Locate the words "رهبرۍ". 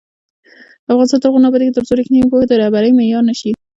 2.61-2.91